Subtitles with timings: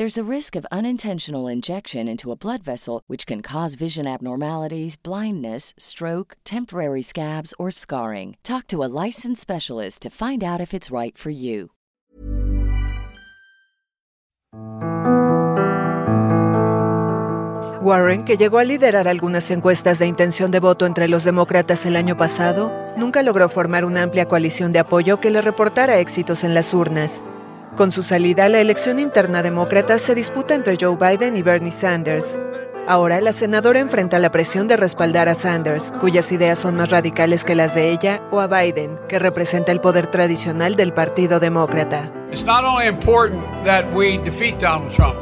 [0.00, 4.96] There's a risk of unintentional injection into a blood vessel, which can cause vision abnormalities,
[4.96, 8.38] blindness, stroke, temporary scabs, or scarring.
[8.42, 11.72] Talk to a licensed specialist to find out if it's right for you.
[17.82, 21.96] Warren, que llegó a liderar algunas encuestas de intención de voto entre los demócratas el
[21.96, 26.54] año pasado, nunca logró formar una amplia coalición de apoyo que le reportara éxitos en
[26.54, 27.22] las urnas.
[27.80, 32.26] Con su salida, la elección interna demócrata se disputa entre Joe Biden y Bernie Sanders.
[32.86, 37.42] Ahora, la senadora enfrenta la presión de respaldar a Sanders, cuyas ideas son más radicales
[37.42, 42.12] que las de ella, o a Biden, que representa el poder tradicional del Partido Demócrata.
[42.30, 45.16] It's not only important that we defeat Donald Trump,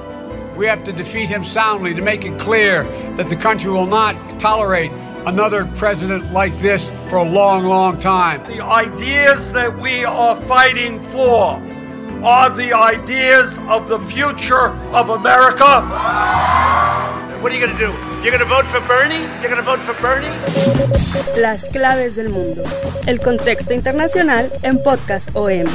[0.56, 2.84] we have to defeat him soundly to make it clear
[3.16, 4.90] that the country will not tolerate
[5.26, 8.42] another president like this for a long, long time.
[8.48, 11.62] The ideas that we are fighting for
[12.24, 15.82] are the ideas of the future of America.
[17.40, 17.92] What are you going to do?
[18.22, 19.22] You're going to vote for Bernie?
[19.40, 20.28] You're going to vote for Bernie?
[21.40, 22.64] Las claves del mundo.
[23.06, 25.66] El contexto internacional en Podcast OM.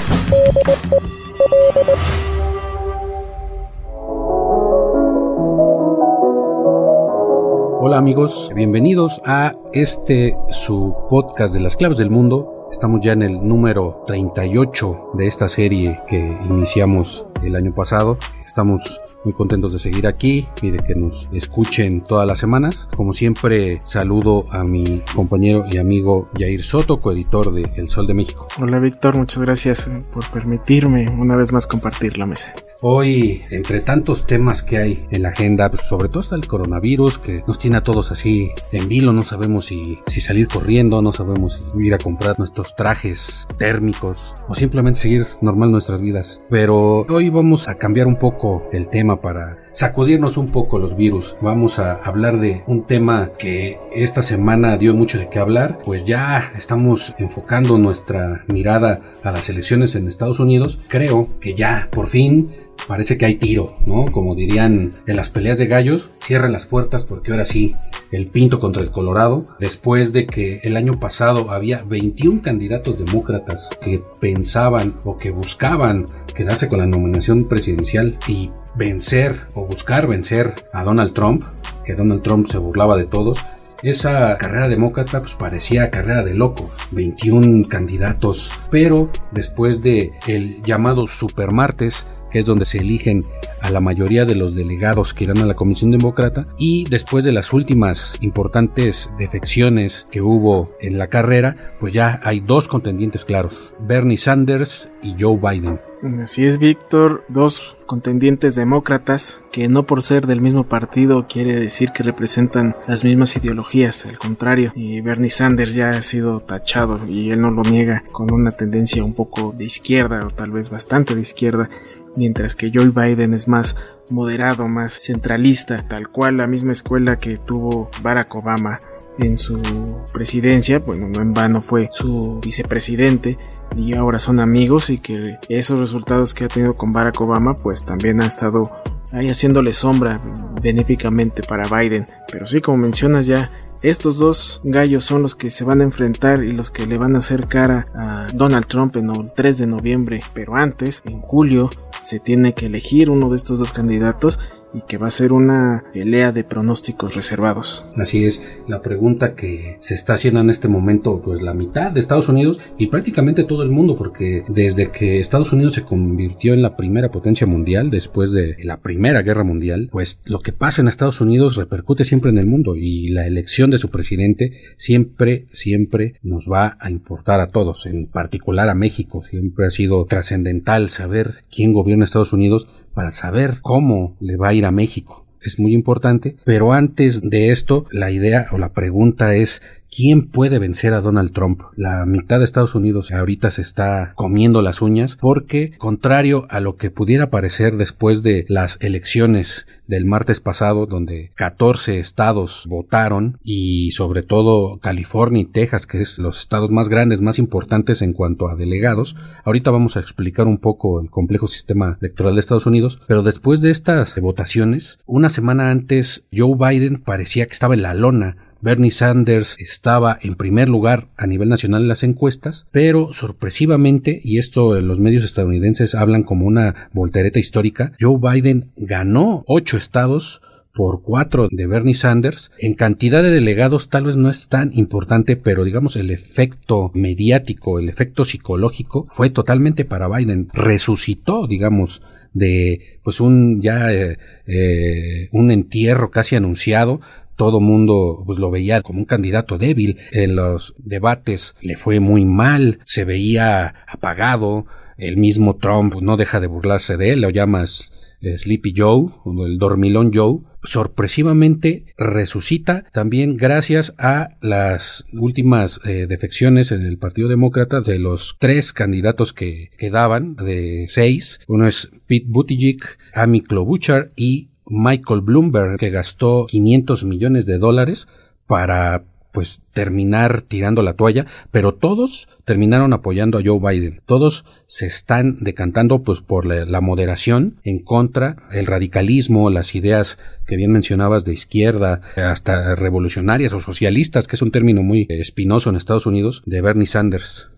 [7.79, 12.62] Hola amigos, bienvenidos a este su podcast de las claves del mundo.
[12.73, 18.17] Estamos ya en el número 38 de esta serie que iniciamos el año pasado.
[18.45, 22.87] Estamos muy contentos de seguir aquí y de que nos escuchen todas las semanas.
[22.95, 28.13] Como siempre, saludo a mi compañero y amigo Jair Soto, coeditor de El Sol de
[28.13, 28.47] México.
[28.59, 32.53] Hola Víctor, muchas gracias por permitirme una vez más compartir la mesa.
[32.85, 37.17] Hoy, entre tantos temas que hay en la agenda, pues, sobre todo está el coronavirus
[37.17, 41.13] que nos tiene a todos así en vilo, no sabemos si, si salir corriendo, no
[41.13, 46.41] sabemos si ir a comprar nuestros trajes térmicos o simplemente seguir normal nuestras vidas.
[46.49, 51.35] Pero hoy vamos a cambiar un poco el tema para sacudirnos un poco los virus.
[51.41, 56.05] Vamos a hablar de un tema que esta semana dio mucho de qué hablar, pues
[56.05, 60.79] ya estamos enfocando nuestra mirada a las elecciones en Estados Unidos.
[60.87, 62.51] Creo que ya, por fin,
[62.87, 64.05] parece que hay tiro, ¿no?
[64.11, 67.75] Como dirían en las peleas de gallos, cierren las puertas porque ahora sí,
[68.11, 73.69] el Pinto contra el Colorado, después de que el año pasado había 21 candidatos demócratas
[73.81, 76.05] que pensaban o que buscaban
[76.35, 81.43] quedarse con la nominación presidencial y vencer o buscar vencer a Donald Trump,
[81.85, 83.43] que Donald Trump se burlaba de todos,
[83.83, 91.05] esa carrera demócrata pues parecía carrera de loco, 21 candidatos, pero después de el llamado
[91.05, 93.21] supermartes que es donde se eligen
[93.61, 97.31] a la mayoría de los delegados que irán a la Comisión Demócrata, y después de
[97.31, 103.75] las últimas importantes defecciones que hubo en la carrera, pues ya hay dos contendientes claros,
[103.79, 105.79] Bernie Sanders y Joe Biden.
[106.21, 111.91] Así es, Víctor, dos contendientes demócratas que no por ser del mismo partido quiere decir
[111.91, 117.31] que representan las mismas ideologías, al contrario, y Bernie Sanders ya ha sido tachado y
[117.31, 121.15] él no lo niega con una tendencia un poco de izquierda o tal vez bastante
[121.15, 121.69] de izquierda
[122.15, 123.75] mientras que Joe Biden es más
[124.09, 128.77] moderado, más centralista, tal cual la misma escuela que tuvo Barack Obama
[129.19, 133.37] en su presidencia, bueno, no en vano fue su vicepresidente
[133.75, 137.83] y ahora son amigos y que esos resultados que ha tenido con Barack Obama pues
[137.83, 138.71] también ha estado
[139.11, 140.19] ahí haciéndole sombra
[140.61, 143.51] benéficamente para Biden, pero sí como mencionas ya
[143.83, 147.15] estos dos gallos son los que se van a enfrentar y los que le van
[147.15, 151.69] a hacer cara a Donald Trump en el 3 de noviembre, pero antes, en julio,
[152.03, 154.39] se tiene que elegir uno de estos dos candidatos
[154.73, 157.85] y que va a ser una pelea de pronósticos reservados.
[157.95, 161.99] Así es, la pregunta que se está haciendo en este momento, pues la mitad de
[161.99, 166.61] Estados Unidos y prácticamente todo el mundo, porque desde que Estados Unidos se convirtió en
[166.61, 170.87] la primera potencia mundial, después de la Primera Guerra Mundial, pues lo que pasa en
[170.87, 176.15] Estados Unidos repercute siempre en el mundo y la elección de su presidente siempre, siempre
[176.21, 179.23] nos va a importar a todos, en particular a México.
[179.23, 184.53] Siempre ha sido trascendental saber quién gobierna Estados Unidos para saber cómo le va a
[184.53, 185.25] ir a México.
[185.41, 189.61] Es muy importante, pero antes de esto, la idea o la pregunta es
[189.95, 191.61] ¿Quién puede vencer a Donald Trump?
[191.75, 196.77] La mitad de Estados Unidos ahorita se está comiendo las uñas porque, contrario a lo
[196.77, 203.91] que pudiera parecer después de las elecciones del martes pasado, donde 14 estados votaron y
[203.91, 208.49] sobre todo California y Texas, que es los estados más grandes, más importantes en cuanto
[208.49, 212.99] a delegados, ahorita vamos a explicar un poco el complejo sistema electoral de Estados Unidos,
[213.07, 217.93] pero después de estas votaciones, una semana antes Joe Biden parecía que estaba en la
[217.93, 224.21] lona Bernie Sanders estaba en primer lugar a nivel nacional en las encuestas, pero sorpresivamente,
[224.23, 230.41] y esto los medios estadounidenses hablan como una voltereta histórica, Joe Biden ganó ocho estados
[230.73, 232.51] por cuatro de Bernie Sanders.
[232.57, 237.79] En cantidad de delegados tal vez no es tan importante, pero digamos el efecto mediático,
[237.79, 240.47] el efecto psicológico fue totalmente para Biden.
[240.53, 242.01] Resucitó, digamos,
[242.33, 244.17] de pues un ya eh,
[244.47, 247.01] eh, un entierro casi anunciado
[247.35, 249.99] todo mundo pues lo veía como un candidato débil.
[250.11, 254.65] En los debates le fue muy mal, se veía apagado.
[254.97, 257.91] El mismo Trump no deja de burlarse de él, lo llamas
[258.37, 259.09] Sleepy Joe,
[259.45, 267.27] el dormilón Joe, sorpresivamente resucita también gracias a las últimas eh, defecciones en el Partido
[267.27, 271.41] Demócrata de los tres candidatos que quedaban, de seis.
[271.47, 272.79] Uno es Pete Buttigieg,
[273.13, 278.07] Amy Klobuchar y Michael Bloomberg, que gastó 500 millones de dólares
[278.47, 284.01] para pues terminar tirando la toalla, pero todos terminaron apoyando a Joe Biden.
[284.05, 290.55] Todos se están decantando pues por la, moderación en contra el radicalismo, las ideas que
[290.55, 295.77] bien mencionabas de izquierda, hasta revolucionarias o socialistas, que es un término muy espinoso en
[295.77, 297.52] Estados Unidos, de Bernie Sanders.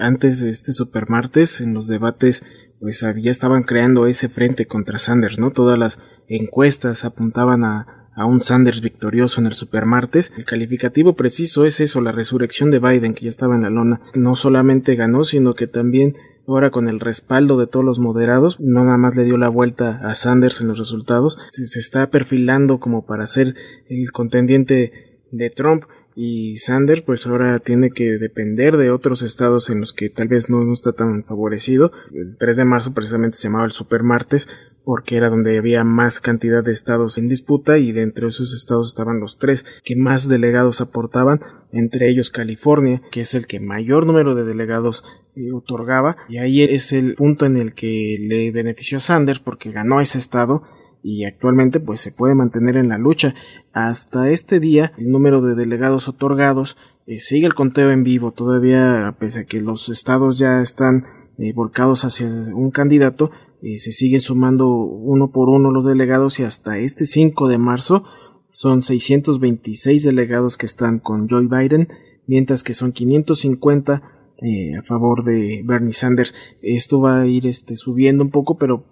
[0.00, 2.42] Antes de este supermartes, en los debates,
[2.80, 5.50] pues ya estaban creando ese frente contra Sanders, ¿no?
[5.50, 5.98] Todas las
[6.28, 10.32] encuestas apuntaban a, a un Sanders victorioso en el supermartes.
[10.36, 14.00] El calificativo preciso es eso, la resurrección de Biden, que ya estaba en la lona.
[14.14, 18.84] No solamente ganó, sino que también ahora con el respaldo de todos los moderados, no
[18.84, 23.06] nada más le dio la vuelta a Sanders en los resultados, se está perfilando como
[23.06, 23.54] para ser
[23.88, 29.80] el contendiente de Trump y Sanders pues ahora tiene que depender de otros estados en
[29.80, 31.92] los que tal vez no, está tan favorecido.
[32.12, 34.48] El 3 de marzo precisamente se llamaba el Super Martes
[34.84, 39.20] porque era donde había más cantidad de estados en disputa y de esos estados estaban
[39.20, 41.40] los tres que más delegados aportaban,
[41.72, 45.04] entre ellos California, que es el que mayor número de delegados
[45.36, 49.70] eh, otorgaba y ahí es el punto en el que le benefició a Sanders porque
[49.70, 50.62] ganó ese estado
[51.02, 53.34] y actualmente pues se puede mantener en la lucha.
[53.72, 56.76] Hasta este día el número de delegados otorgados
[57.06, 61.04] eh, sigue el conteo en vivo todavía pese a que los estados ya están
[61.38, 63.30] eh, volcados hacia un candidato
[63.62, 68.04] eh, se siguen sumando uno por uno los delegados y hasta este 5 de marzo
[68.50, 71.88] son 626 delegados que están con Joe Biden
[72.26, 76.34] mientras que son 550 eh, a favor de Bernie Sanders.
[76.62, 78.86] Esto va a ir este, subiendo un poco, pero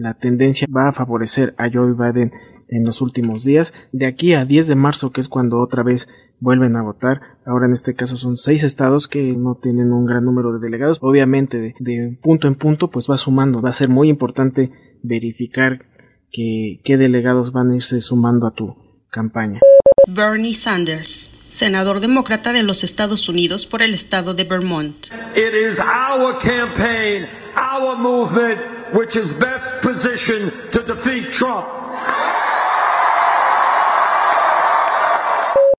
[0.00, 2.32] la tendencia va a favorecer a Joe Biden
[2.68, 3.74] en los últimos días.
[3.92, 6.08] De aquí a 10 de marzo, que es cuando otra vez
[6.40, 7.20] vuelven a votar.
[7.44, 10.98] Ahora en este caso son seis estados que no tienen un gran número de delegados.
[11.02, 13.60] Obviamente de, punto en punto pues va sumando.
[13.60, 15.86] Va a ser muy importante verificar
[16.30, 18.76] que, qué delegados van a irse sumando a tu
[19.10, 19.60] campaña.
[20.08, 25.06] Bernie Sanders senador demócrata de los Estados Unidos por el estado de Vermont.
[25.34, 28.60] It is our campaign, our movement,
[28.92, 31.66] which is best positioned to defeat Trump.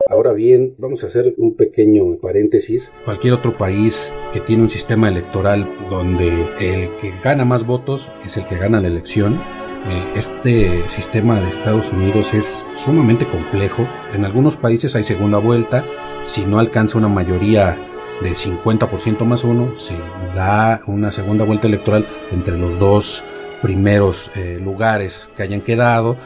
[0.10, 2.92] Ahora bien, vamos a hacer un pequeño paréntesis.
[3.06, 6.28] Cualquier otro país que tiene un sistema electoral donde
[6.60, 9.40] el que gana más votos es el que gana la elección,
[9.88, 13.88] eh, este sistema de Estados Unidos es sumamente complejo.
[14.14, 15.86] En algunos países hay segunda vuelta.
[16.26, 17.78] Si no alcanza una mayoría
[18.22, 19.98] de 50% más uno, se
[20.36, 23.24] da una segunda vuelta electoral entre los dos
[23.62, 26.18] primeros eh, lugares que hayan quedado.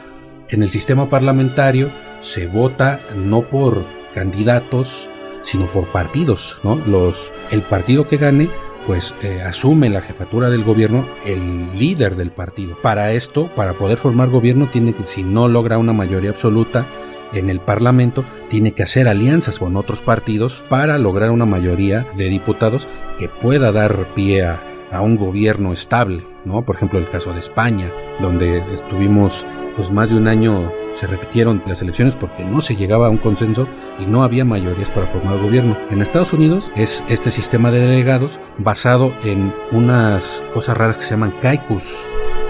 [0.48, 5.08] En el sistema parlamentario se vota no por candidatos
[5.42, 6.76] sino por partidos, ¿no?
[6.86, 8.50] Los, el partido que gane
[8.86, 12.76] pues eh, asume la jefatura del gobierno el líder del partido.
[12.82, 16.86] Para esto, para poder formar gobierno, tiene que, si no logra una mayoría absoluta
[17.32, 22.28] en el Parlamento, tiene que hacer alianzas con otros partidos para lograr una mayoría de
[22.28, 22.86] diputados
[23.18, 26.62] que pueda dar pie a, a un gobierno estable, ¿no?
[26.62, 31.62] Por ejemplo, el caso de España, donde estuvimos pues más de un año se repitieron
[31.66, 33.66] las elecciones porque no se llegaba a un consenso
[33.98, 35.78] y no había mayorías para formar gobierno.
[35.90, 41.10] En Estados Unidos es este sistema de delegados basado en unas cosas raras que se
[41.10, 41.96] llaman caucus,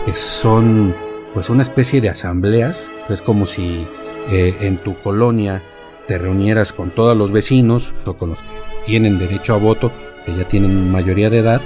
[0.04, 0.94] que son
[1.34, 3.86] pues una especie de asambleas, es como si
[4.28, 5.62] eh, en tu colonia
[6.08, 8.48] te reunieras con todos los vecinos o con los que
[8.84, 9.92] tienen derecho a voto,
[10.26, 11.62] que ya tienen mayoría de edad,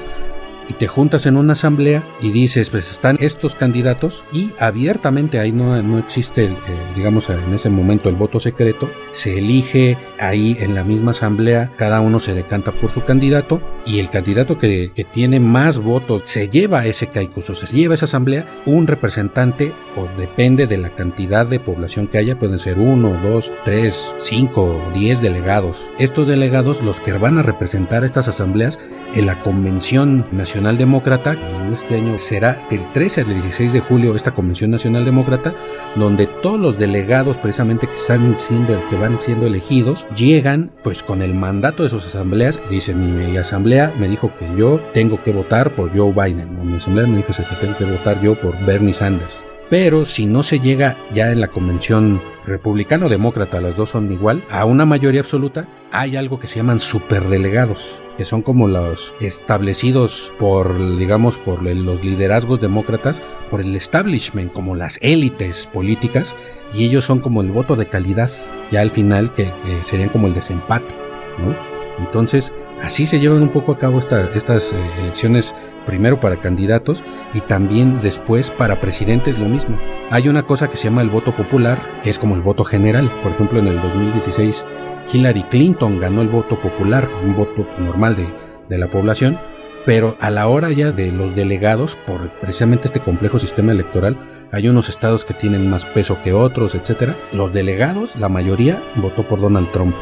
[0.69, 5.53] y te juntas en una asamblea y dices, pues están estos candidatos y abiertamente ahí
[5.53, 6.57] no, no existe, eh,
[6.95, 12.01] digamos, en ese momento el voto secreto, se elige ahí en la misma asamblea, cada
[12.01, 16.49] uno se decanta por su candidato y el candidato que, que tiene más votos se
[16.49, 21.61] lleva ese caicuso, se lleva esa asamblea un representante o depende de la cantidad de
[21.61, 25.91] población que haya, pueden ser uno, dos, tres, cinco, diez delegados.
[25.99, 28.79] Estos delegados, los que van a representar estas asambleas
[29.15, 33.81] en la Convención Nacional Nacional Demócrata, en este año será del 13 al 16 de
[33.81, 35.55] julio esta Convención Nacional Demócrata,
[35.97, 41.21] donde todos los delegados precisamente que están siendo, que van siendo elegidos, llegan pues con
[41.21, 45.75] el mandato de sus asambleas, dice mi asamblea me dijo que yo tengo que votar
[45.75, 48.95] por Joe Biden, o mi asamblea me dijo que tengo que votar yo por Bernie
[48.95, 49.45] Sanders.
[49.69, 54.65] Pero si no se llega ya en la convención republicano-demócrata, las dos son igual, a
[54.65, 60.99] una mayoría absoluta, hay algo que se llaman superdelegados, que son como los establecidos por,
[60.99, 63.21] digamos, por los liderazgos demócratas,
[63.51, 66.37] por el establishment, como las élites políticas,
[66.73, 68.31] y ellos son como el voto de calidad,
[68.71, 70.95] ya al final, que, serían como el desempate,
[71.39, 71.76] ¿no?
[71.99, 75.55] Entonces, así se llevan un poco a cabo estas eh, elecciones,
[75.87, 77.03] primero para candidatos
[77.35, 79.79] y también después para presidentes lo mismo.
[80.11, 83.11] Hay una cosa que se llama el voto popular, que es como el voto general.
[83.23, 84.67] Por ejemplo, en el 2016
[85.13, 88.29] Hillary Clinton ganó el voto popular, un voto pues, normal de,
[88.69, 89.39] de la población,
[89.85, 94.19] pero a la hora ya de los delegados, por precisamente este complejo sistema electoral,
[94.51, 97.17] hay unos estados que tienen más peso que otros, etcétera.
[97.33, 99.95] Los delegados, la mayoría, votó por Donald Trump.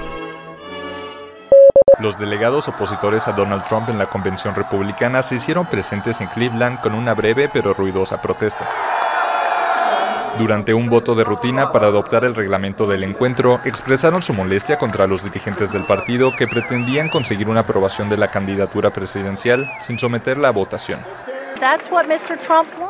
[2.00, 6.80] Los delegados opositores a Donald Trump en la convención republicana se hicieron presentes en Cleveland
[6.80, 8.68] con una breve pero ruidosa protesta.
[10.38, 15.06] Durante un voto de rutina para adoptar el reglamento del encuentro, expresaron su molestia contra
[15.06, 20.48] los dirigentes del partido que pretendían conseguir una aprobación de la candidatura presidencial sin someterla
[20.48, 20.98] a votación.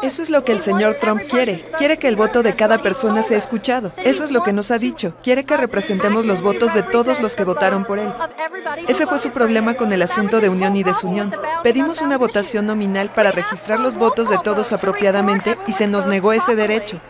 [0.02, 1.62] Eso es lo que el señor Trump quiere.
[1.78, 3.93] Quiere que el voto de cada persona sea escuchado.
[4.04, 5.14] Eso es lo que nos ha dicho.
[5.23, 8.12] Quiere que representemos los votos de todos los que votaron por él.
[8.88, 11.33] Ese fue su problema con el asunto de unión y desunión.
[11.62, 16.33] Pedimos una votación nominal para registrar los votos de todos apropiadamente y se nos negó
[16.33, 17.00] ese derecho.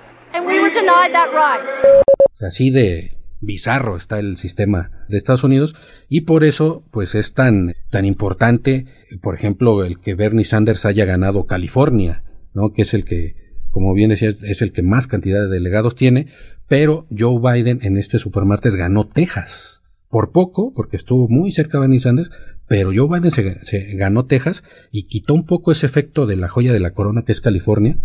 [2.41, 5.75] Así de bizarro está el sistema de Estados Unidos
[6.09, 8.87] y por eso pues es tan tan importante
[9.23, 13.35] por ejemplo el que Bernie Sanders haya ganado California no que es el que
[13.71, 16.29] como bien decías es el que más cantidad de delegados tiene
[16.69, 22.01] pero Joe Biden en este supermartes ganó Texas por poco porque estuvo muy cerca Bernie
[22.01, 22.31] Sanders
[22.67, 26.49] pero Joe Biden se, se ganó Texas y quitó un poco ese efecto de la
[26.49, 27.99] joya de la corona que es California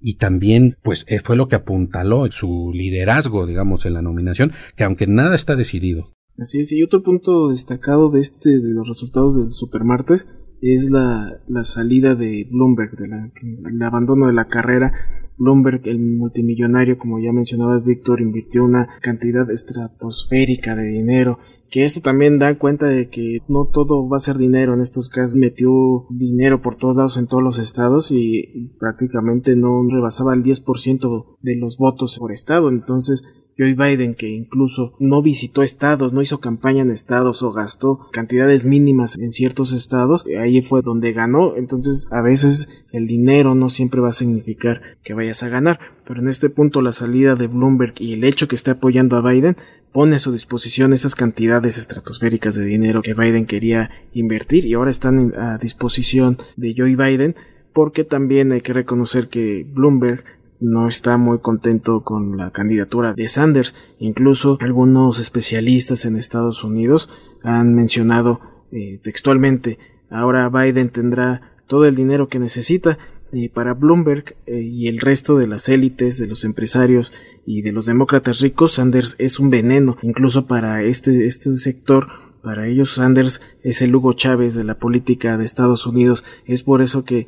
[0.00, 4.84] y también pues eh, fue lo que apuntaló su liderazgo, digamos, en la nominación, que
[4.84, 6.12] aunque nada está decidido.
[6.38, 10.26] Así es, y otro punto destacado de este, de los resultados del Supermartes,
[10.60, 13.32] es la, la salida de Bloomberg, de la,
[13.68, 14.92] el abandono de la carrera.
[15.38, 21.38] Bloomberg, el multimillonario, como ya mencionabas, Víctor, invirtió una cantidad estratosférica de dinero
[21.70, 25.08] que esto también da cuenta de que no todo va a ser dinero en estos
[25.08, 25.36] casos.
[25.36, 31.38] Metió dinero por todos lados en todos los estados y prácticamente no rebasaba el 10%
[31.40, 32.68] de los votos por estado.
[32.68, 38.00] Entonces, Joe Biden, que incluso no visitó estados, no hizo campaña en estados o gastó
[38.12, 41.56] cantidades mínimas en ciertos estados, ahí fue donde ganó.
[41.56, 45.80] Entonces, a veces el dinero no siempre va a significar que vayas a ganar.
[46.06, 49.28] Pero en este punto, la salida de Bloomberg y el hecho que esté apoyando a
[49.28, 49.56] Biden
[49.90, 54.90] pone a su disposición esas cantidades estratosféricas de dinero que Biden quería invertir y ahora
[54.90, 57.34] están a disposición de Joe Biden
[57.72, 60.24] porque también hay que reconocer que Bloomberg
[60.60, 63.74] no está muy contento con la candidatura de Sanders.
[63.98, 67.08] Incluso algunos especialistas en Estados Unidos
[67.42, 68.40] han mencionado
[68.72, 69.78] eh, textualmente
[70.10, 72.98] ahora Biden tendrá todo el dinero que necesita
[73.32, 77.12] y para Bloomberg eh, y el resto de las élites, de los empresarios
[77.44, 82.08] y de los demócratas ricos, Sanders es un veneno, incluso para este, este sector
[82.42, 86.24] Para ellos Sanders es el Hugo Chávez de la política de Estados Unidos.
[86.44, 87.26] Es por eso que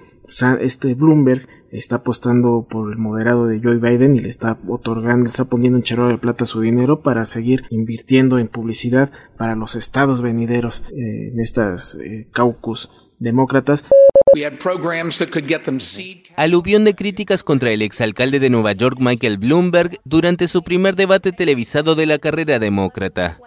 [0.61, 5.29] este Bloomberg está apostando por el moderado de Joe Biden y le está otorgando, le
[5.29, 9.75] está poniendo en chero de plata su dinero para seguir invirtiendo en publicidad para los
[9.75, 13.85] estados venideros eh, en estas eh, caucus demócratas.
[16.37, 21.33] Aluvión de críticas contra el exalcalde de Nueva York Michael Bloomberg durante su primer debate
[21.33, 23.39] televisado de la carrera demócrata.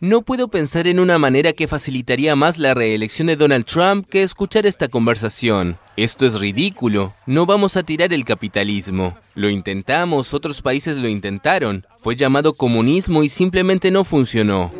[0.00, 4.22] No puedo pensar en una manera que facilitaría más la reelección de Donald Trump que
[4.22, 5.78] escuchar esta conversación.
[5.96, 7.12] Esto es ridículo.
[7.26, 9.16] No vamos a tirar el capitalismo.
[9.34, 11.86] Lo intentamos, otros países lo intentaron.
[11.98, 14.72] Fue llamado comunismo y simplemente no funcionó.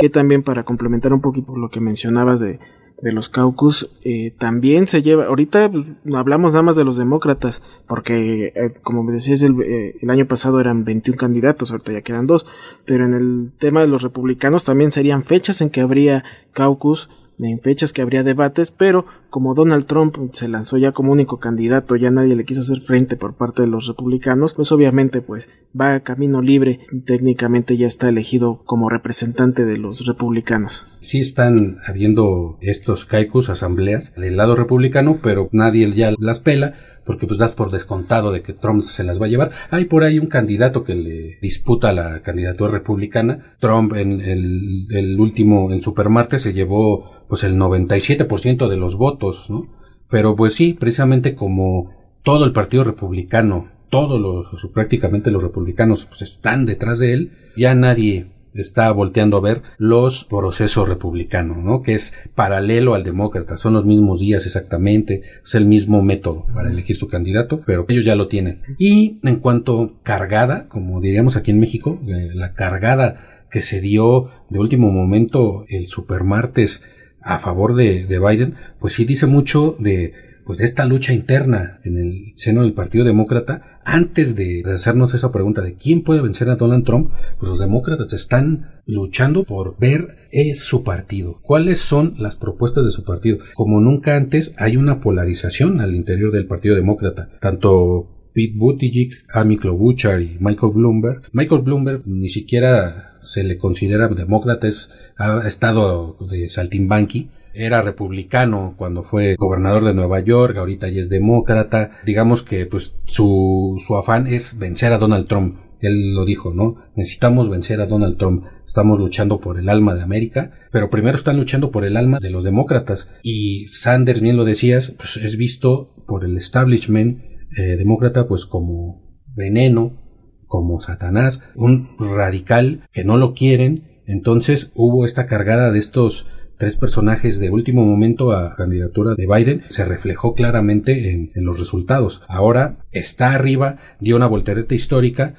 [0.00, 2.58] Que también para complementar un poquito lo que mencionabas de
[3.02, 7.60] de los caucus eh, también se lleva ahorita pues, hablamos nada más de los demócratas
[7.86, 12.02] porque eh, como me decías el, eh, el, año pasado eran 21 candidatos ahorita ya
[12.02, 12.46] quedan dos
[12.86, 17.60] pero en el tema de los republicanos también serían fechas en que habría caucus en
[17.60, 22.10] fechas que habría debates, pero como Donald Trump se lanzó ya como único candidato, ya
[22.10, 26.00] nadie le quiso hacer frente por parte de los republicanos, pues obviamente pues va a
[26.00, 30.86] camino libre, técnicamente ya está elegido como representante de los republicanos.
[31.00, 37.26] Sí están habiendo estos caicus, asambleas del lado republicano, pero nadie ya las pela porque
[37.26, 39.50] pues das por descontado de que Trump se las va a llevar.
[39.70, 43.56] Hay por ahí un candidato que le disputa la candidatura republicana.
[43.58, 49.66] Trump en el, último, en Supermarte, se llevó pues el 97% de los votos, ¿no?
[50.08, 51.90] Pero pues sí, precisamente como
[52.22, 57.74] todo el Partido Republicano, todos los, prácticamente los republicanos pues están detrás de él, ya
[57.74, 61.82] nadie está volteando a ver los procesos republicanos, ¿no?
[61.82, 66.70] Que es paralelo al demócrata, son los mismos días exactamente, es el mismo método para
[66.70, 68.60] elegir su candidato, pero ellos ya lo tienen.
[68.78, 74.30] Y en cuanto cargada, como diríamos aquí en México, eh, la cargada que se dio
[74.48, 76.82] de último momento el supermartes
[77.20, 81.80] a favor de, de Biden, pues sí dice mucho de pues de esta lucha interna
[81.84, 86.48] en el seno del Partido Demócrata, antes de hacernos esa pregunta de quién puede vencer
[86.50, 92.14] a Donald Trump, pues los demócratas están luchando por ver es su partido, cuáles son
[92.18, 93.38] las propuestas de su partido.
[93.54, 99.56] Como nunca antes hay una polarización al interior del Partido Demócrata, tanto Pete Buttigieg, Amy
[99.58, 101.22] Klobuchar y Michael Bloomberg.
[101.32, 104.68] Michael Bloomberg ni siquiera se le considera demócrata,
[105.16, 111.08] ha estado de saltimbanqui, era republicano cuando fue gobernador de Nueva York, ahorita ya es
[111.08, 111.90] demócrata.
[112.04, 115.58] Digamos que pues su, su afán es vencer a Donald Trump.
[115.80, 116.76] Él lo dijo, ¿no?
[116.94, 118.44] Necesitamos vencer a Donald Trump.
[118.66, 122.30] Estamos luchando por el alma de América, pero primero están luchando por el alma de
[122.30, 123.10] los demócratas.
[123.24, 127.22] Y Sanders, bien lo decías, pues es visto por el establishment
[127.56, 129.02] eh, demócrata pues como
[129.34, 129.98] veneno,
[130.46, 134.02] como Satanás, un radical que no lo quieren.
[134.06, 139.62] Entonces hubo esta cargada de estos tres personajes de último momento a candidatura de Biden
[139.68, 142.22] se reflejó claramente en, los resultados.
[142.28, 145.34] Ahora está arriba, dio una voltereta histórica,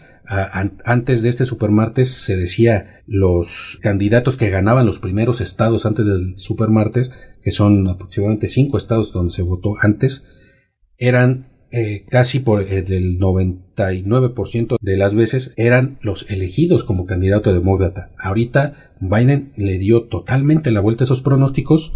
[0.86, 6.36] antes de este supermartes se decía los candidatos que ganaban los primeros estados antes del
[6.38, 7.12] supermartes,
[7.44, 10.24] que son aproximadamente cinco estados donde se votó antes,
[10.98, 13.18] eran eh, casi por el
[13.76, 18.12] 99% de las veces eran los elegidos como candidato demócrata.
[18.20, 21.94] Ahorita Biden le dio totalmente la vuelta a esos pronósticos,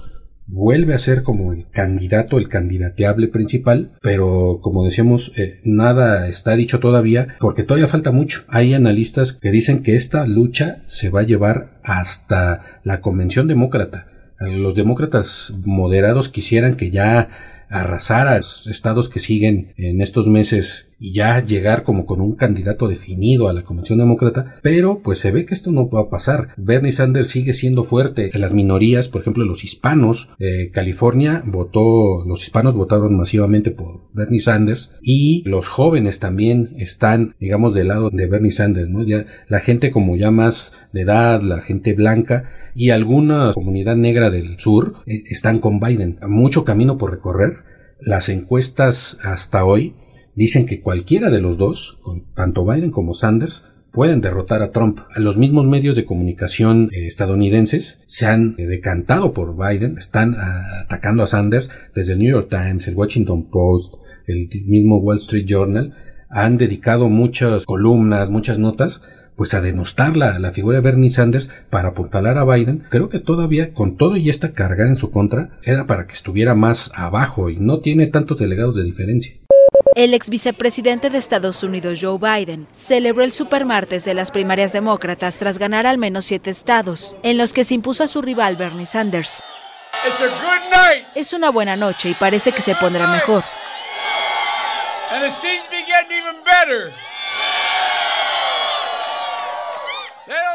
[0.48, 6.56] vuelve a ser como el candidato, el candidateable principal, pero como decíamos, eh, nada está
[6.56, 8.44] dicho todavía porque todavía falta mucho.
[8.48, 14.08] Hay analistas que dicen que esta lucha se va a llevar hasta la convención demócrata.
[14.40, 17.30] Los demócratas moderados quisieran que ya
[17.70, 22.36] arrasar a los estados que siguen en estos meses y ya llegar como con un
[22.36, 26.10] candidato definido a la Convención Demócrata, pero pues se ve que esto no va a
[26.10, 26.50] pasar.
[26.58, 30.30] Bernie Sanders sigue siendo fuerte en las minorías, por ejemplo los hispanos.
[30.40, 37.36] Eh, California votó, los hispanos votaron masivamente por Bernie Sanders y los jóvenes también están,
[37.40, 39.06] digamos, del lado de Bernie Sanders, ¿no?
[39.48, 44.60] La gente como ya más de edad, la gente blanca y alguna comunidad negra del
[44.60, 46.20] sur eh, están con Biden.
[46.28, 47.66] Mucho camino por recorrer.
[48.00, 49.96] Las encuestas hasta hoy
[50.38, 52.00] dicen que cualquiera de los dos,
[52.36, 55.00] tanto Biden como Sanders, pueden derrotar a Trump.
[55.16, 60.62] Los mismos medios de comunicación eh, estadounidenses se han eh, decantado por Biden, están ah,
[60.84, 63.96] atacando a Sanders desde el New York Times, el Washington Post,
[64.28, 65.96] el mismo Wall Street Journal,
[66.30, 69.02] han dedicado muchas columnas, muchas notas,
[69.36, 72.84] pues a denostar la, la figura de Bernie Sanders para apuntalar a Biden.
[72.92, 76.54] Creo que todavía, con todo y esta carga en su contra, era para que estuviera
[76.54, 79.34] más abajo y no tiene tantos delegados de diferencia.
[79.98, 85.40] El ex vicepresidente de Estados Unidos, Joe Biden, celebró el supermartes de las primarias demócratas
[85.40, 88.86] tras ganar al menos siete estados, en los que se impuso a su rival Bernie
[88.86, 89.44] Sanders.
[91.16, 93.44] Es una buena noche y parece que se pondrá mejor.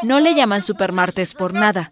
[0.03, 1.91] No le llaman supermartes por nada.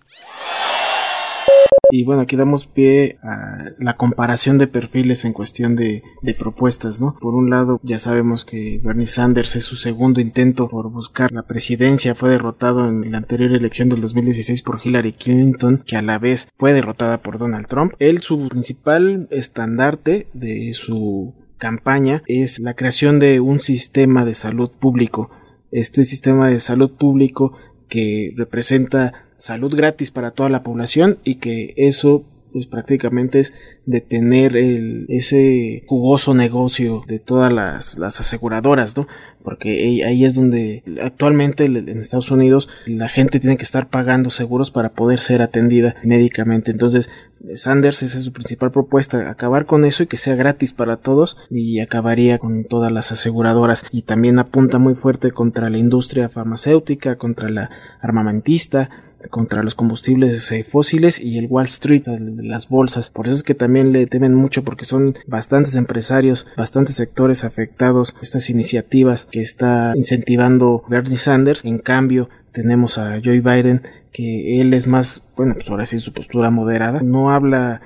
[1.92, 6.04] Y bueno, aquí damos pie a la comparación de perfiles en cuestión de,
[6.40, 7.18] propuestas, ¿no?
[7.20, 11.44] Por un lado, ya sabemos que Bernie Sanders es su segundo intento por buscar la
[11.44, 16.18] presidencia, fue derrotado en la anterior elección del 2016 por Hillary Clinton, que a la
[16.18, 17.94] vez fue derrotada por Donald Trump.
[18.00, 24.72] Él, su principal estandarte de su campaña es la creación de un sistema de salud
[24.72, 25.30] público.
[25.72, 27.54] Este sistema de salud público
[27.88, 32.24] que representa salud gratis para toda la población y que eso
[32.54, 33.54] pues prácticamente es
[33.86, 39.08] detener el, ese jugoso negocio de todas las, las aseguradoras, ¿no?
[39.44, 44.70] Porque ahí es donde actualmente en Estados Unidos la gente tiene que estar pagando seguros
[44.70, 46.72] para poder ser atendida médicamente.
[46.72, 47.10] Entonces,
[47.56, 51.38] Sanders, esa es su principal propuesta, acabar con eso y que sea gratis para todos
[51.50, 57.16] y acabaría con todas las aseguradoras y también apunta muy fuerte contra la industria farmacéutica,
[57.16, 58.90] contra la armamentista,
[59.30, 63.10] contra los combustibles eh, fósiles y el Wall Street, las bolsas.
[63.10, 68.16] Por eso es que también le temen mucho porque son bastantes empresarios, bastantes sectores afectados
[68.22, 71.64] estas iniciativas que está incentivando Bernie Sanders.
[71.66, 73.82] En cambio, tenemos a Joe Biden
[74.12, 77.02] que él es más, bueno, pues ahora sí su postura moderada.
[77.02, 77.82] No habla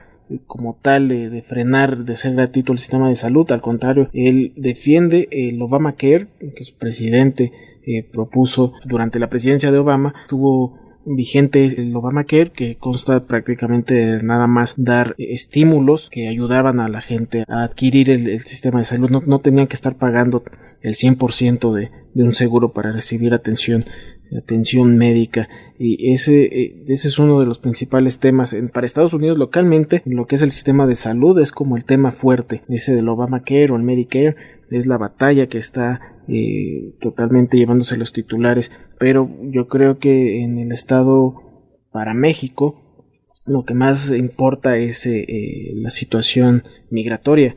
[0.48, 5.28] como tal de, frenar de ser gratuito el sistema de salud, al contrario, él defiende
[5.32, 7.52] el Obamacare que su presidente
[7.86, 14.24] eh, propuso durante la presidencia de Obama, tuvo vigente el Obamacare que consta prácticamente de
[14.24, 19.10] nada más dar estímulos que ayudaban a la gente a adquirir el, sistema de salud.
[19.10, 20.44] No, tenían que estar pagando
[20.82, 23.86] el 100% de, de un seguro para recibir atención
[24.36, 25.50] atención médica.
[25.78, 30.26] Y ese, eh, ese es uno de los principales temas para Estados Unidos localmente lo
[30.26, 33.76] que es el sistema de salud es como el tema fuerte ese del Obamacare o
[33.76, 34.36] el Medicare
[34.72, 40.58] es la batalla que está eh, totalmente llevándose los titulares, pero yo creo que en
[40.58, 41.36] el estado
[41.92, 42.82] para México
[43.46, 47.56] lo que más importa es eh, eh, la situación migratoria.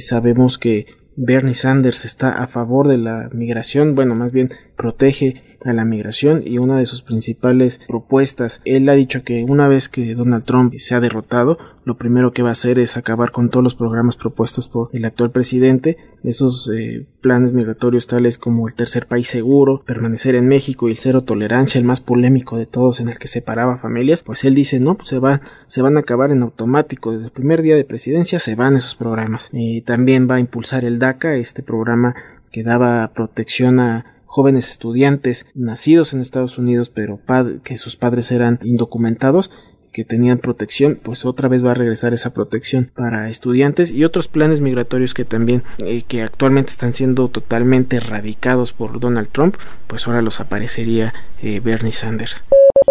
[0.00, 5.72] sabemos que Bernie Sanders está a favor de la migración, bueno, más bien protege a
[5.72, 10.14] la migración y una de sus principales propuestas, él ha dicho que una vez que
[10.14, 13.62] Donald Trump se ha derrotado, lo primero que va a hacer es acabar con todos
[13.62, 19.06] los programas propuestos por el actual presidente, esos eh, planes migratorios tales como el tercer
[19.06, 23.08] país seguro, permanecer en México y el cero tolerancia, el más polémico de todos en
[23.08, 26.30] el que separaba familias, pues él dice no, pues se van, se van a acabar
[26.30, 29.50] en automático, desde el primer día de presidencia se van esos programas.
[29.52, 32.14] Y también va a impulsar el DACA, este programa
[32.50, 37.20] que daba protección a jóvenes estudiantes nacidos en Estados Unidos pero
[37.62, 39.52] que sus padres eran indocumentados
[39.92, 44.26] que tenían protección, pues otra vez va a regresar esa protección para estudiantes y otros
[44.26, 49.54] planes migratorios que también eh, que actualmente están siendo totalmente erradicados por Donald Trump,
[49.86, 52.42] pues ahora los aparecería eh, Bernie Sanders.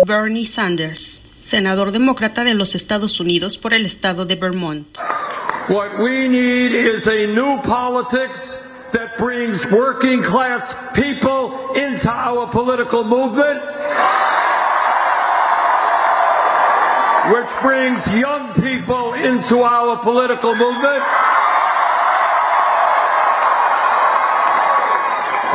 [0.07, 4.97] Bernie Sanders, senador demócrata de los Estados Unidos por el estado de Vermont.
[5.67, 8.61] What we need is a new politics
[9.13, 13.61] that brings working class people into our political movement,
[17.31, 21.03] which brings young people into our political movement,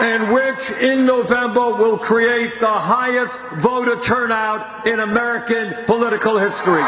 [0.01, 6.85] and which in November will create the highest voter turnout in American political history.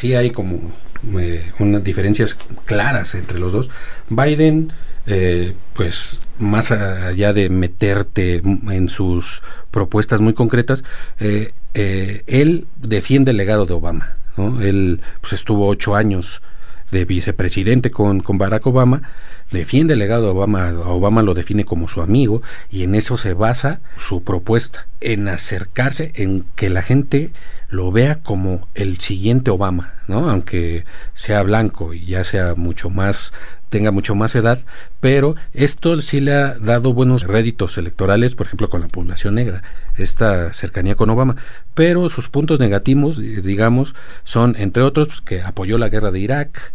[0.00, 0.70] Sí hay como
[1.18, 3.70] eh, unas diferencias claras entre los dos.
[4.08, 4.72] Biden,
[5.06, 10.84] eh, pues más allá de meterte en sus propuestas muy concretas,
[11.20, 14.16] eh, él defiende el legado de Obama.
[14.60, 16.42] Él pues, estuvo ocho años
[16.90, 19.02] de vicepresidente con, con Barack Obama,
[19.50, 23.34] defiende el legado de Obama, Obama lo define como su amigo y en eso se
[23.34, 27.30] basa su propuesta, en acercarse, en que la gente
[27.68, 30.30] lo vea como el siguiente Obama, ¿no?
[30.30, 33.32] Aunque sea blanco y ya sea mucho más
[33.68, 34.60] tenga mucho más edad,
[35.00, 39.62] pero esto sí le ha dado buenos réditos electorales, por ejemplo, con la población negra,
[39.96, 41.36] esta cercanía con Obama,
[41.74, 46.72] pero sus puntos negativos, digamos, son, entre otros, pues, que apoyó la guerra de Irak,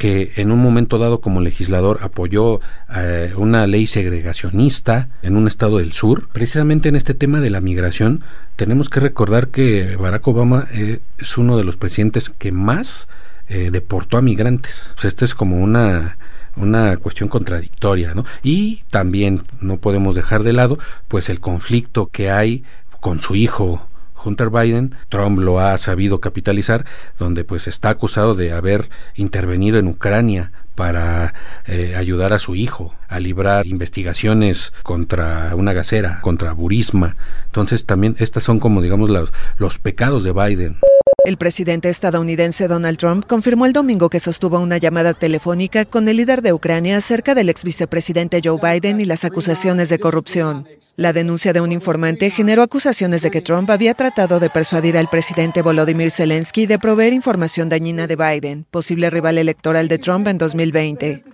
[0.00, 2.62] que en un momento dado como legislador apoyó
[2.96, 6.30] eh, una ley segregacionista en un estado del sur.
[6.32, 8.22] Precisamente en este tema de la migración
[8.56, 13.08] tenemos que recordar que Barack Obama eh, es uno de los presidentes que más
[13.50, 14.86] eh, deportó a migrantes.
[14.94, 16.16] Pues esta es como una
[16.56, 18.24] una cuestión contradictoria, ¿no?
[18.42, 22.64] Y también no podemos dejar de lado pues el conflicto que hay
[23.00, 23.86] con su hijo
[24.24, 26.84] Hunter Biden, Trump lo ha sabido capitalizar,
[27.18, 31.34] donde pues está acusado de haber intervenido en Ucrania para
[31.66, 37.16] eh, ayudar a su hijo a librar investigaciones contra una gasera, contra Burisma.
[37.46, 40.78] Entonces también estas son como digamos los, los pecados de Biden.
[41.24, 46.16] El presidente estadounidense Donald Trump confirmó el domingo que sostuvo una llamada telefónica con el
[46.16, 50.66] líder de Ucrania acerca del ex vicepresidente Joe Biden y las acusaciones de corrupción.
[50.96, 55.08] La denuncia de un informante generó acusaciones de que Trump había tratado de persuadir al
[55.08, 60.38] presidente Volodymyr Zelensky de proveer información dañina de Biden, posible rival electoral de Trump en
[60.38, 61.24] 2020.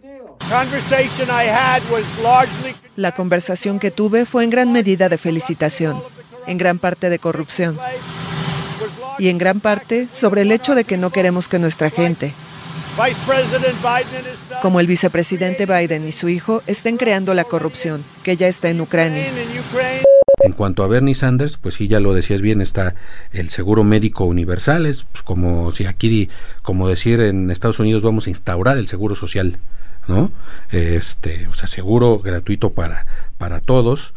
[2.97, 6.03] La conversación que tuve fue en gran medida de felicitación,
[6.47, 7.79] en gran parte de corrupción
[9.19, 12.33] y en gran parte sobre el hecho de que no queremos que nuestra gente,
[14.63, 18.81] como el vicepresidente Biden y su hijo, estén creando la corrupción que ya está en
[18.81, 19.27] Ucrania.
[20.41, 22.95] En cuanto a Bernie Sanders, pues sí, ya lo decías bien, está
[23.33, 26.31] el seguro médico universal, es pues, como si aquí,
[26.63, 29.59] como decir en Estados Unidos vamos a instaurar el seguro social,
[30.09, 30.31] ¿no?
[30.71, 33.07] Este, o sea, seguro gratuito para,
[33.39, 34.15] para todos.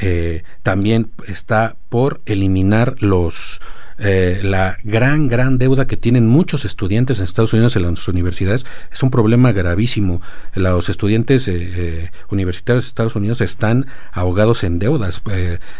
[0.00, 3.60] Eh, también está por eliminar los
[3.98, 8.64] eh, la gran, gran deuda que tienen muchos estudiantes en Estados Unidos en las universidades
[8.92, 10.22] es un problema gravísimo.
[10.54, 15.20] Los estudiantes eh, eh, universitarios de Estados Unidos están ahogados en deudas,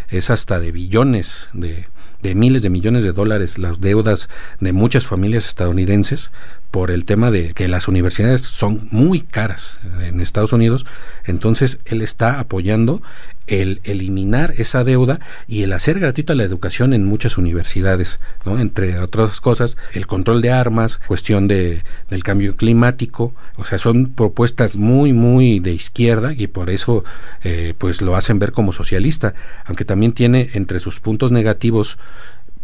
[0.09, 1.87] es hasta de billones de,
[2.23, 4.29] de miles de millones de dólares las deudas
[4.61, 6.33] de muchas familias estadounidenses
[6.71, 10.85] por el tema de que las universidades son muy caras en Estados Unidos,
[11.25, 13.01] entonces él está apoyando
[13.49, 18.59] el eliminar esa deuda y el hacer gratuita la educación en muchas universidades, ¿no?
[18.59, 24.13] entre otras cosas, el control de armas, cuestión de, del cambio climático, o sea, son
[24.13, 27.05] propuestas muy, muy de izquierda y por eso
[27.43, 29.35] eh, pues lo hacen ver como socialista,
[29.65, 31.99] aunque también tiene entre sus puntos negativos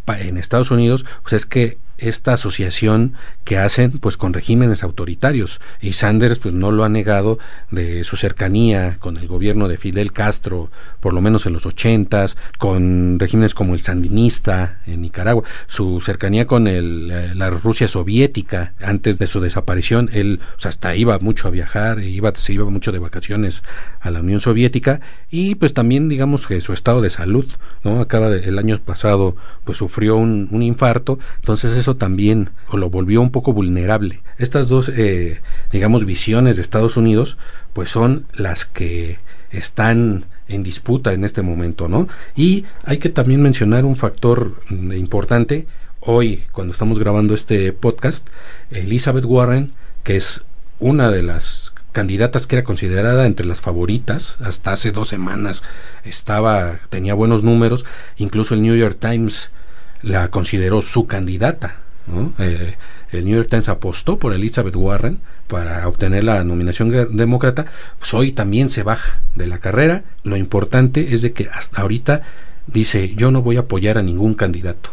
[0.06, 5.60] en Estados Unidos, pues es que esta asociación que hacen pues con regímenes autoritarios.
[5.80, 7.38] Y Sanders pues no lo ha negado
[7.70, 12.36] de su cercanía con el gobierno de Fidel Castro por lo menos en los ochentas
[12.58, 15.44] con regímenes como el sandinista en Nicaragua.
[15.66, 21.18] Su cercanía con el, eh, la Rusia soviética antes de su desaparición él hasta iba
[21.18, 23.62] mucho a viajar iba se iba mucho de vacaciones
[24.00, 25.00] a la Unión Soviética.
[25.30, 27.46] Y pues también digamos que su estado de salud
[27.82, 31.18] no acaba de, el año pasado pues sufrió un, un infarto.
[31.36, 34.22] Entonces eso también o lo volvió un poco vulnerable.
[34.38, 37.36] Estas dos, eh, digamos, visiones de Estados Unidos,
[37.74, 39.18] pues son las que
[39.50, 42.08] están en disputa en este momento, ¿no?
[42.34, 45.66] Y hay que también mencionar un factor mm, importante.
[46.00, 48.28] Hoy, cuando estamos grabando este podcast,
[48.70, 49.72] Elizabeth Warren,
[50.04, 50.44] que es
[50.78, 55.62] una de las candidatas que era considerada entre las favoritas hasta hace dos semanas
[56.02, 57.84] estaba tenía buenos números
[58.16, 59.52] incluso el New York Times
[60.04, 61.76] la consideró su candidata.
[62.38, 62.74] Eh,
[63.12, 67.66] el New York Times apostó por Elizabeth Warren para obtener la nominación demócrata,
[67.98, 70.04] pues hoy también se baja de la carrera.
[70.22, 72.22] Lo importante es de que hasta ahorita
[72.66, 74.90] dice yo no voy a apoyar a ningún candidato.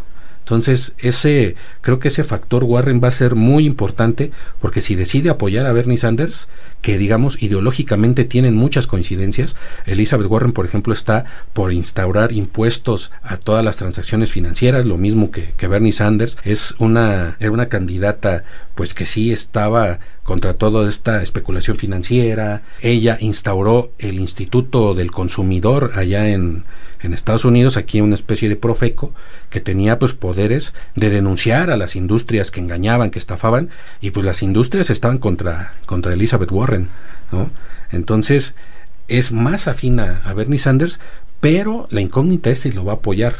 [0.51, 5.29] Entonces, ese, creo que ese factor Warren va a ser muy importante porque si decide
[5.29, 6.49] apoyar a Bernie Sanders,
[6.81, 13.37] que digamos ideológicamente tienen muchas coincidencias, Elizabeth Warren, por ejemplo, está por instaurar impuestos a
[13.37, 18.43] todas las transacciones financieras, lo mismo que, que Bernie Sanders, es una, era una candidata
[18.75, 19.99] pues que sí estaba
[20.31, 26.63] contra toda esta especulación financiera, ella instauró el Instituto del Consumidor allá en,
[27.01, 29.13] en Estados Unidos, aquí una especie de profeco
[29.49, 34.25] que tenía pues poderes de denunciar a las industrias que engañaban, que estafaban, y pues
[34.25, 36.87] las industrias estaban contra, contra Elizabeth Warren,
[37.33, 37.49] ¿no?
[37.91, 38.55] Entonces,
[39.09, 41.01] es más afina a Bernie Sanders,
[41.41, 43.35] pero la incógnita es si lo va a apoyar.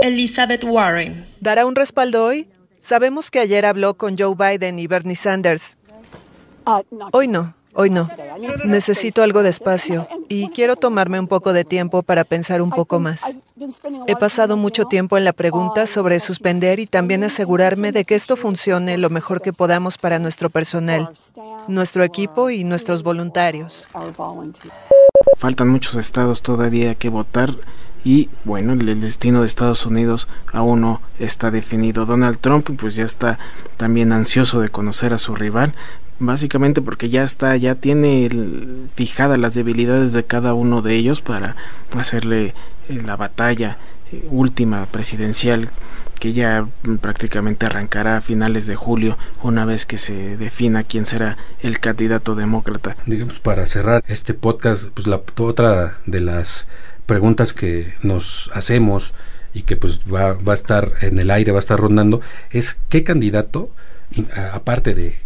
[0.00, 1.26] Elizabeth Warren.
[1.40, 2.46] ¿Dará un respaldo hoy?
[2.78, 5.76] Sabemos que ayer habló con Joe Biden y Bernie Sanders.
[7.12, 7.54] Hoy no.
[7.76, 8.08] Hoy no.
[8.64, 13.00] Necesito algo de espacio y quiero tomarme un poco de tiempo para pensar un poco
[13.00, 13.22] más.
[14.06, 18.36] He pasado mucho tiempo en la pregunta sobre suspender y también asegurarme de que esto
[18.36, 21.10] funcione lo mejor que podamos para nuestro personal,
[21.66, 23.88] nuestro equipo y nuestros voluntarios.
[25.38, 27.54] Faltan muchos estados todavía que votar
[28.04, 32.04] y bueno, el destino de Estados Unidos aún no está definido.
[32.04, 33.38] Donald Trump pues ya está
[33.78, 35.74] también ansioso de conocer a su rival,
[36.18, 38.28] básicamente porque ya está, ya tiene
[38.94, 41.56] fijadas las debilidades de cada uno de ellos para
[41.96, 42.54] hacerle
[42.88, 43.78] eh, la batalla
[44.30, 45.70] última presidencial
[46.20, 46.66] que ya
[47.00, 52.34] prácticamente arrancará a finales de julio una vez que se defina quién será el candidato
[52.34, 52.96] demócrata.
[53.04, 56.68] Digamos, para cerrar este podcast, pues la otra de las
[57.06, 59.12] preguntas que nos hacemos
[59.52, 62.78] y que pues va, va a estar en el aire, va a estar rondando, es
[62.88, 63.70] qué candidato,
[64.52, 65.23] aparte de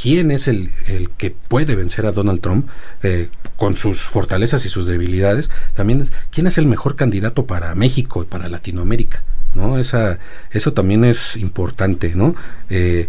[0.00, 2.68] quién es el, el, que puede vencer a Donald Trump
[3.02, 7.74] eh, con sus fortalezas y sus debilidades, también es quién es el mejor candidato para
[7.74, 9.22] México y para Latinoamérica.
[9.54, 9.78] ¿no?
[9.78, 10.18] Esa,
[10.52, 12.34] eso también es importante, ¿no?
[12.68, 13.08] Eh,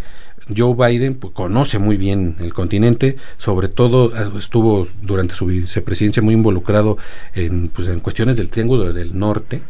[0.55, 6.21] Joe Biden pues, conoce muy bien el continente, sobre todo ah, estuvo durante su vicepresidencia
[6.21, 6.97] muy involucrado
[7.33, 9.61] en, pues, en cuestiones del Triángulo del Norte,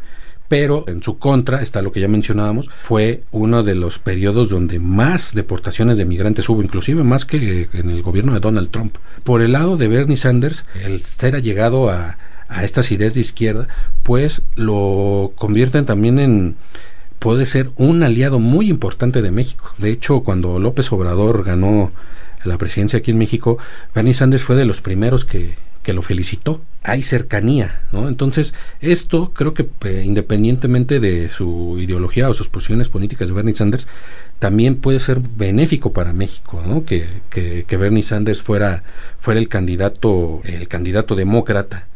[0.52, 4.80] pero en su contra está lo que ya mencionábamos, fue uno de los periodos donde
[4.80, 8.98] más deportaciones de migrantes hubo, inclusive más que en el gobierno de Donald Trump.
[9.24, 12.18] Por el lado de Bernie Sanders, el ser llegado a,
[12.50, 13.70] a estas ideas de izquierda,
[14.04, 16.58] pues lo convierten también en
[17.20, 19.72] puede ser un aliado muy importante de México.
[19.78, 21.94] De hecho, cuando López Obrador ganó
[22.44, 23.58] la presidencia aquí en México,
[23.96, 26.62] Bernie Sanders fue de los primeros que, que lo felicitó.
[26.84, 28.08] Hay cercanía, ¿no?
[28.08, 33.56] Entonces, esto creo que eh, independientemente de su ideología o sus posiciones políticas de Bernie
[33.56, 33.88] Sanders,
[34.40, 36.86] también puede ser benéfico para México, ¿no?
[36.86, 38.84] Que, que, que Bernie Sanders fuera,
[39.20, 41.88] fuera el candidato, el candidato demócrata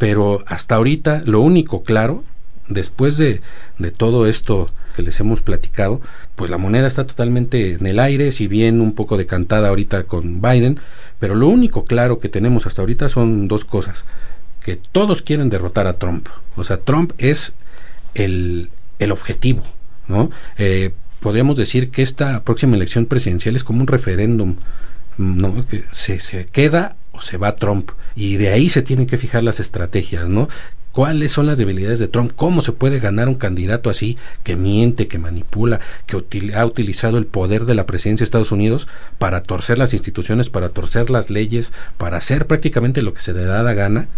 [0.00, 2.24] pero hasta ahorita lo único claro,
[2.70, 3.42] después de,
[3.78, 6.00] de todo esto que les hemos platicado,
[6.36, 10.40] pues la moneda está totalmente en el aire, si bien un poco decantada ahorita con
[10.40, 10.80] Biden,
[11.18, 14.04] pero lo único claro que tenemos hasta ahorita son dos cosas,
[14.64, 17.54] que todos quieren derrotar a Trump, o sea, Trump es
[18.14, 19.62] el, el objetivo,
[20.08, 20.30] ¿no?
[20.58, 24.56] Eh, podríamos decir que esta próxima elección presidencial es como un referéndum,
[25.18, 25.66] ¿no?
[25.66, 27.90] Que se, se queda o se va Trump.
[28.16, 30.48] Y de ahí se tienen que fijar las estrategias, ¿no?
[31.00, 32.32] ¿Cuáles son las debilidades de Trump?
[32.36, 36.22] ¿Cómo se puede ganar un candidato así que miente, que manipula, que
[36.54, 38.86] ha utilizado el poder de la presidencia de Estados Unidos
[39.16, 43.46] para torcer las instituciones, para torcer las leyes, para hacer prácticamente lo que se le
[43.46, 44.08] da la gana?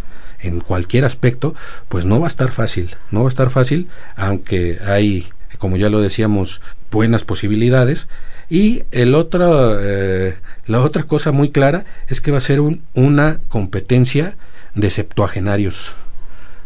[0.40, 1.54] en cualquier aspecto,
[1.88, 5.88] pues no va a estar fácil, no va a estar fácil, aunque hay, como ya
[5.88, 8.08] lo decíamos, buenas posibilidades.
[8.50, 10.34] Y el otro, eh,
[10.66, 12.60] la otra cosa muy clara es que va a ser
[12.94, 14.34] una competencia
[14.74, 15.94] de septuagenarios,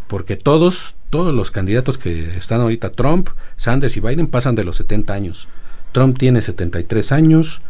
[0.09, 4.77] porque todos, todos los candidatos que están ahorita, Trump, Sanders y Biden, pasan de los
[4.77, 5.49] 70 años.
[5.93, 7.61] Trump tiene 73 años,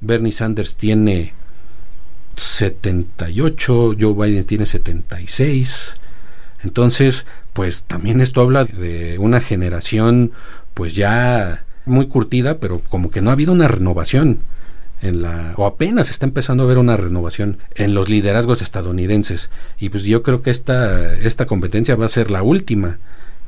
[0.00, 1.32] Bernie Sanders tiene
[2.36, 5.96] 78, Joe Biden tiene 76.
[6.62, 10.32] Entonces, pues también esto habla de una generación
[10.74, 14.40] pues ya muy curtida, pero como que no ha habido una renovación
[15.02, 19.88] en la o apenas está empezando a haber una renovación en los liderazgos estadounidenses y
[19.88, 22.98] pues yo creo que esta esta competencia va a ser la última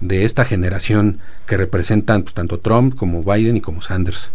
[0.00, 4.30] de esta generación que representan pues, tanto Trump como Biden y como Sanders.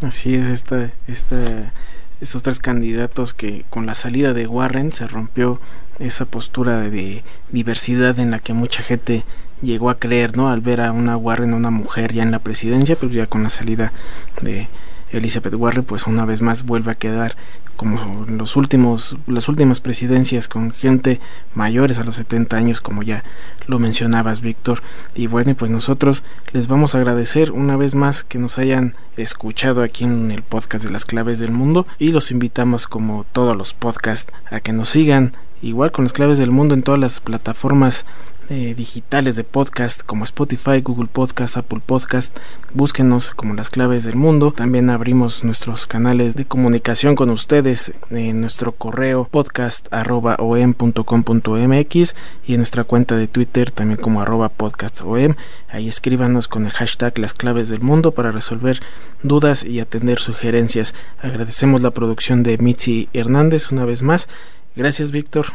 [0.00, 1.72] Así es esta esta
[2.20, 5.60] estos tres candidatos que con la salida de Warren se rompió
[5.98, 9.24] esa postura de diversidad en la que mucha gente
[9.60, 10.48] llegó a creer, ¿no?
[10.48, 13.50] Al ver a una Warren, una mujer ya en la presidencia, pero ya con la
[13.50, 13.92] salida
[14.40, 14.68] de
[15.12, 17.36] Elizabeth Warren, pues una vez más vuelve a quedar
[17.76, 21.20] como los últimos, las últimas presidencias con gente
[21.54, 23.24] mayores a los 70 años, como ya
[23.66, 24.82] lo mencionabas, Víctor.
[25.14, 26.22] Y bueno, pues nosotros
[26.52, 30.84] les vamos a agradecer una vez más que nos hayan escuchado aquí en el podcast
[30.84, 34.90] de las claves del mundo y los invitamos como todos los podcasts a que nos
[34.90, 38.04] sigan igual con las claves del mundo en todas las plataformas
[38.50, 42.36] eh, digitales de podcast como Spotify, Google Podcast, Apple Podcast.
[42.74, 44.52] Búsquenos como las claves del mundo.
[44.52, 52.84] También abrimos nuestros canales de comunicación con ustedes en nuestro correo podcast.om.com.mx y en nuestra
[52.84, 55.36] cuenta de Twitter también como arroba podcastom.
[55.68, 58.80] Ahí escríbanos con el hashtag las claves del mundo para resolver
[59.22, 60.94] dudas y atender sugerencias.
[61.20, 64.28] Agradecemos la producción de Mitzi Hernández una vez más.
[64.76, 65.46] Gracias, Víctor.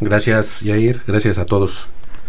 [0.00, 1.02] Gracias, Yair.
[1.06, 1.88] Gracias a todos